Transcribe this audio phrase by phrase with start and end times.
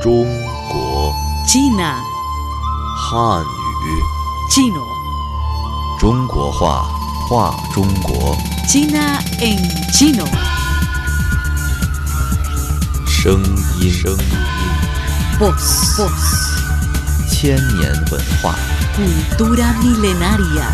[0.00, 0.24] 中
[0.70, 1.12] 国
[1.46, 1.96] China,
[2.96, 4.02] 汉语
[4.50, 4.82] chino,
[5.98, 6.88] 中国话
[7.28, 8.36] 话中国
[8.68, 9.58] China en
[9.92, 10.26] chino.
[13.06, 13.42] 声
[13.80, 14.18] 音声音
[15.38, 16.10] Voz, voz,
[17.28, 18.54] 千年文化
[18.96, 20.66] cultura milenaria.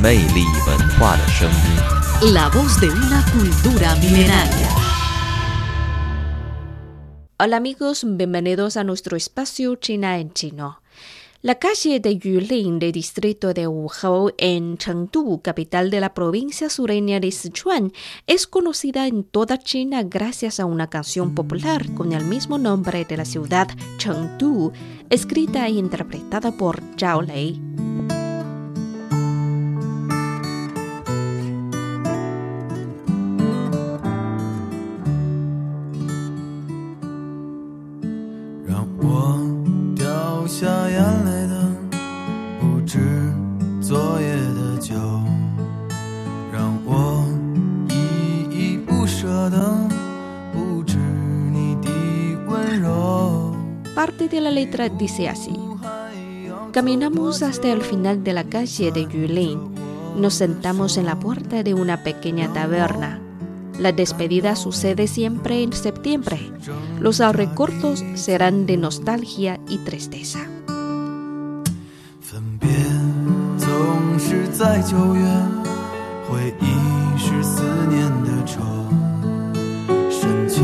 [0.00, 2.32] 魅力文化的声音。
[2.32, 4.87] La voz de una cultura milenaria.
[7.41, 10.81] Hola amigos, bienvenidos a nuestro espacio China en chino.
[11.41, 17.21] La calle de Yulin del distrito de Wuzhou en Chengdu, capital de la provincia sureña
[17.21, 17.93] de Sichuan,
[18.27, 23.15] es conocida en toda China gracias a una canción popular con el mismo nombre de
[23.15, 23.69] la ciudad,
[23.99, 24.73] Chengdu,
[25.09, 27.68] escrita e interpretada por Zhao Lei.
[43.88, 44.94] 昨夜的酒，
[46.52, 47.26] 让我
[47.90, 47.94] 依
[48.50, 49.88] 依不舍的
[50.52, 50.96] 不止
[51.52, 51.88] 你的
[52.48, 53.54] 温柔。
[53.94, 55.54] Parte de la letra dice así.
[56.72, 59.58] Caminamos hasta el final de la calle de Yulin.
[60.16, 63.20] Nos sentamos en la puerta de una pequeña taberna.
[63.78, 66.38] La despedida sucede siempre en septiembre.
[67.00, 70.40] Los recortos serán de nostalgia y tristeza.
[74.59, 75.21] 在九月，
[76.27, 78.59] 回忆是思念的愁。
[80.09, 80.61] 深秋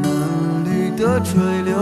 [0.00, 1.74] 嫩绿的垂柳，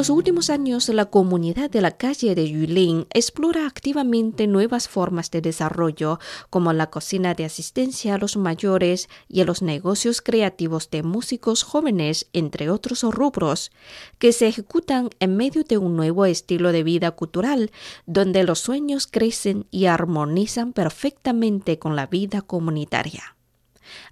[0.00, 5.42] los últimos años, la comunidad de la calle de Yulin explora activamente nuevas formas de
[5.42, 11.02] desarrollo, como la cocina de asistencia a los mayores y a los negocios creativos de
[11.02, 13.72] músicos jóvenes, entre otros rubros,
[14.18, 17.70] que se ejecutan en medio de un nuevo estilo de vida cultural,
[18.06, 23.36] donde los sueños crecen y armonizan perfectamente con la vida comunitaria.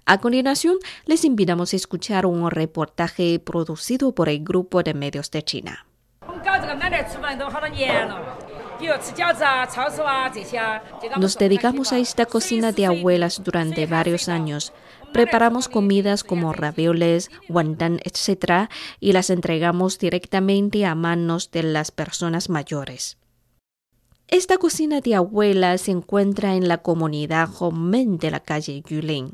[0.05, 5.43] A continuación, les invitamos a escuchar un reportaje producido por el Grupo de Medios de
[5.43, 5.88] China.
[11.17, 14.73] Nos dedicamos a esta cocina de abuelas durante varios años.
[15.11, 18.69] Preparamos comidas como ravioles, guantán, etc.
[18.99, 23.17] y las entregamos directamente a manos de las personas mayores.
[24.27, 29.33] Esta cocina de abuelas se encuentra en la comunidad Homen de la calle Yulin.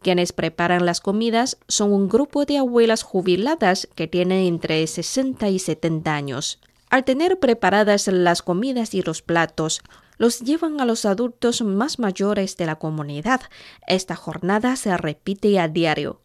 [0.00, 5.58] Quienes preparan las comidas son un grupo de abuelas jubiladas que tienen entre 60 y
[5.58, 6.60] 70 años.
[6.90, 9.82] Al tener preparadas las comidas y los platos,
[10.16, 13.42] los llevan a los adultos más mayores de la comunidad.
[13.86, 16.20] Esta jornada se repite a diario.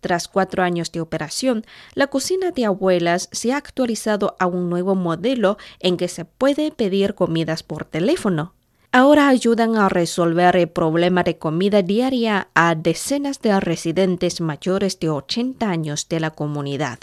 [0.00, 1.64] Tras cuatro años de operación,
[1.94, 6.70] la cocina de abuelas se ha actualizado a un nuevo modelo en que se puede
[6.70, 8.54] pedir comidas por teléfono.
[8.90, 15.10] Ahora ayudan a resolver el problema de comida diaria a decenas de residentes mayores de
[15.10, 16.98] 80 años de la comunidad.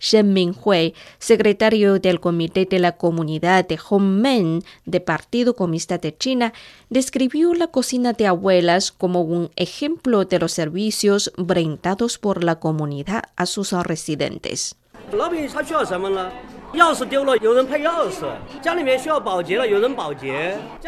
[0.00, 6.52] Shen Minghui, secretario del Comité de la Comunidad de Hongmen del Partido Comunista de China,
[6.88, 13.24] describió la cocina de abuelas como un ejemplo de los servicios brindados por la comunidad
[13.36, 14.74] a sus residentes.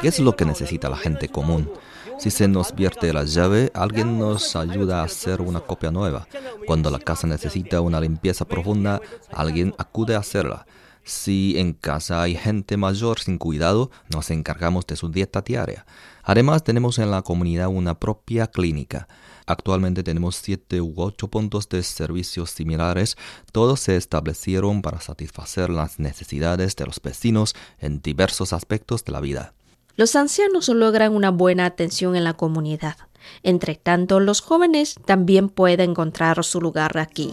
[0.01, 1.71] ¿Qué es lo que necesita la gente común?
[2.19, 6.27] Si se nos pierde la llave, alguien nos ayuda a hacer una copia nueva.
[6.67, 9.01] Cuando la casa necesita una limpieza profunda,
[9.33, 10.67] alguien acude a hacerla.
[11.05, 15.85] Si en casa hay gente mayor sin cuidado, nos encargamos de su dieta diaria.
[16.23, 19.09] Además, tenemos en la comunidad una propia clínica.
[19.47, 23.17] Actualmente tenemos siete u ocho puntos de servicios similares.
[23.51, 29.21] Todos se establecieron para satisfacer las necesidades de los vecinos en diversos aspectos de la
[29.21, 29.55] vida.
[29.97, 32.97] Los ancianos logran una buena atención en la comunidad.
[33.43, 37.33] Entre tanto, los jóvenes también pueden encontrar su lugar aquí.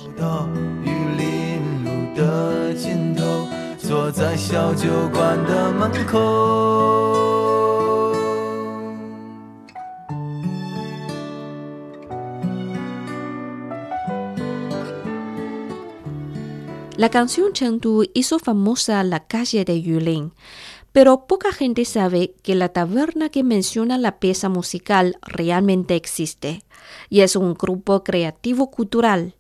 [16.99, 20.33] La canción Chengdu hizo famosa la calle de Yulin.
[20.91, 26.63] Pero poca gente sabe que la taberna que menciona la pieza musical realmente existe
[27.09, 29.35] y es un grupo creativo cultural.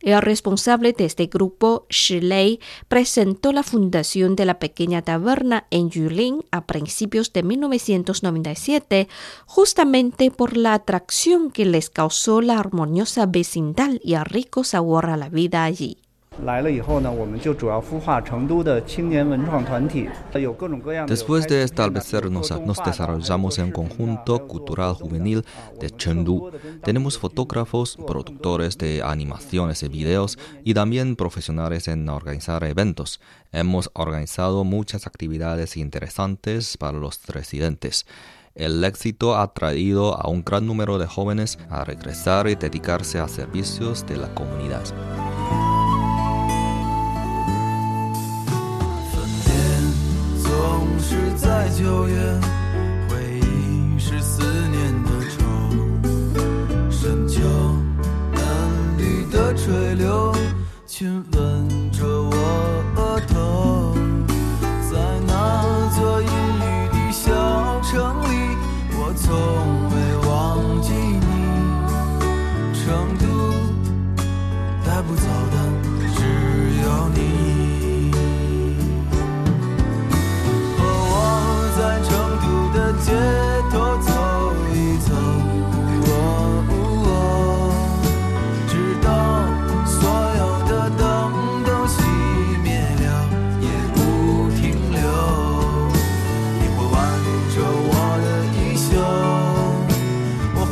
[0.00, 2.58] El responsable de este grupo, Shi
[2.88, 9.08] presentó la fundación de la pequeña taberna en Yulin a principios de 1997,
[9.44, 15.18] justamente por la atracción que les causó la armoniosa vecindad y el rico sabor a
[15.18, 15.98] la vida allí.
[21.06, 25.44] Después de establecernos, nos desarrollamos en conjunto cultural juvenil
[25.78, 26.50] de Chengdu.
[26.82, 33.20] Tenemos fotógrafos, productores de animaciones y videos y también profesionales en organizar eventos.
[33.52, 38.06] Hemos organizado muchas actividades interesantes para los residentes.
[38.54, 43.28] El éxito ha traído a un gran número de jóvenes a regresar y dedicarse a
[43.28, 44.84] servicios de la comunidad.